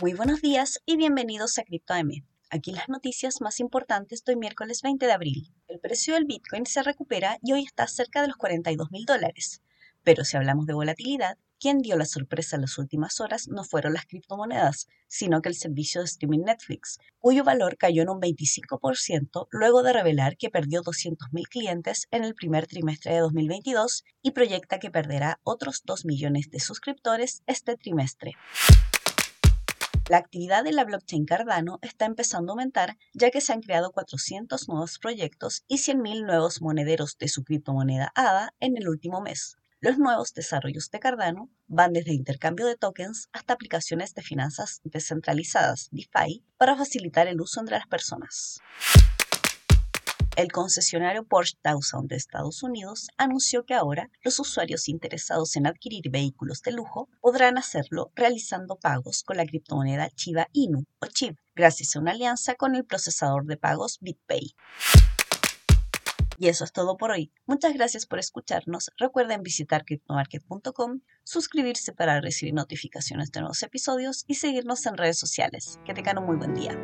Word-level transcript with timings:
Muy 0.00 0.14
buenos 0.14 0.40
días 0.40 0.80
y 0.86 0.96
bienvenidos 0.96 1.58
a 1.58 1.64
CryptoM. 1.64 2.22
Aquí 2.50 2.70
las 2.70 2.88
noticias 2.88 3.40
más 3.40 3.58
importantes 3.58 4.22
de 4.22 4.32
hoy 4.32 4.38
miércoles 4.38 4.80
20 4.80 5.04
de 5.04 5.10
abril. 5.10 5.52
El 5.66 5.80
precio 5.80 6.14
del 6.14 6.24
Bitcoin 6.24 6.66
se 6.66 6.84
recupera 6.84 7.36
y 7.42 7.52
hoy 7.52 7.64
está 7.64 7.88
cerca 7.88 8.22
de 8.22 8.28
los 8.28 8.36
42 8.36 8.92
mil 8.92 9.04
dólares. 9.06 9.60
Pero 10.04 10.22
si 10.24 10.36
hablamos 10.36 10.66
de 10.66 10.74
volatilidad, 10.74 11.36
quien 11.58 11.78
dio 11.78 11.96
la 11.96 12.04
sorpresa 12.04 12.54
en 12.54 12.62
las 12.62 12.78
últimas 12.78 13.18
horas 13.20 13.48
no 13.48 13.64
fueron 13.64 13.92
las 13.92 14.06
criptomonedas, 14.06 14.86
sino 15.08 15.42
que 15.42 15.48
el 15.48 15.56
servicio 15.56 16.00
de 16.00 16.04
streaming 16.04 16.44
Netflix, 16.44 17.00
cuyo 17.18 17.42
valor 17.42 17.76
cayó 17.76 18.02
en 18.02 18.10
un 18.10 18.20
25% 18.20 19.48
luego 19.50 19.82
de 19.82 19.92
revelar 19.92 20.36
que 20.36 20.48
perdió 20.48 20.82
200.000 20.82 21.48
clientes 21.48 22.06
en 22.12 22.22
el 22.22 22.36
primer 22.36 22.68
trimestre 22.68 23.14
de 23.14 23.18
2022 23.18 24.04
y 24.22 24.30
proyecta 24.30 24.78
que 24.78 24.92
perderá 24.92 25.40
otros 25.42 25.82
2 25.84 26.04
millones 26.04 26.50
de 26.52 26.60
suscriptores 26.60 27.42
este 27.48 27.76
trimestre. 27.76 28.36
La 30.08 30.16
actividad 30.16 30.64
de 30.64 30.72
la 30.72 30.84
blockchain 30.84 31.26
Cardano 31.26 31.78
está 31.82 32.06
empezando 32.06 32.50
a 32.50 32.54
aumentar 32.54 32.96
ya 33.12 33.30
que 33.30 33.42
se 33.42 33.52
han 33.52 33.60
creado 33.60 33.92
400 33.92 34.66
nuevos 34.66 34.98
proyectos 34.98 35.64
y 35.68 35.76
100.000 35.76 36.24
nuevos 36.24 36.62
monederos 36.62 37.18
de 37.18 37.28
su 37.28 37.44
criptomoneda 37.44 38.10
ADA 38.14 38.54
en 38.58 38.78
el 38.78 38.88
último 38.88 39.20
mes. 39.20 39.58
Los 39.80 39.98
nuevos 39.98 40.32
desarrollos 40.32 40.90
de 40.90 40.98
Cardano 40.98 41.50
van 41.66 41.92
desde 41.92 42.14
intercambio 42.14 42.66
de 42.66 42.76
tokens 42.76 43.28
hasta 43.32 43.52
aplicaciones 43.52 44.14
de 44.14 44.22
finanzas 44.22 44.80
descentralizadas, 44.82 45.88
DeFi, 45.92 46.42
para 46.56 46.74
facilitar 46.74 47.28
el 47.28 47.42
uso 47.42 47.60
entre 47.60 47.76
las 47.76 47.86
personas. 47.86 48.60
El 50.38 50.52
concesionario 50.52 51.26
Porsche 51.26 51.58
Towson 51.62 52.06
de 52.06 52.14
Estados 52.14 52.62
Unidos 52.62 53.08
anunció 53.16 53.64
que 53.64 53.74
ahora 53.74 54.08
los 54.22 54.38
usuarios 54.38 54.88
interesados 54.88 55.56
en 55.56 55.66
adquirir 55.66 56.10
vehículos 56.10 56.62
de 56.62 56.70
lujo 56.70 57.08
podrán 57.20 57.58
hacerlo 57.58 58.12
realizando 58.14 58.76
pagos 58.76 59.24
con 59.24 59.36
la 59.36 59.44
criptomoneda 59.44 60.10
Chiba 60.10 60.46
Inu 60.52 60.84
o 61.00 61.06
CHIB, 61.06 61.34
gracias 61.56 61.96
a 61.96 61.98
una 61.98 62.12
alianza 62.12 62.54
con 62.54 62.76
el 62.76 62.84
procesador 62.84 63.46
de 63.46 63.56
pagos 63.56 63.98
BitPay. 64.00 64.54
Y 66.38 66.46
eso 66.46 66.62
es 66.62 66.70
todo 66.70 66.96
por 66.96 67.10
hoy. 67.10 67.32
Muchas 67.46 67.74
gracias 67.74 68.06
por 68.06 68.20
escucharnos. 68.20 68.92
Recuerden 68.96 69.42
visitar 69.42 69.84
cryptomarket.com, 69.84 71.00
suscribirse 71.24 71.92
para 71.92 72.20
recibir 72.20 72.54
notificaciones 72.54 73.32
de 73.32 73.40
nuevos 73.40 73.64
episodios 73.64 74.22
y 74.28 74.36
seguirnos 74.36 74.86
en 74.86 74.98
redes 74.98 75.18
sociales. 75.18 75.80
Que 75.84 75.94
tengan 75.94 76.18
un 76.18 76.26
muy 76.26 76.36
buen 76.36 76.54
día. 76.54 76.78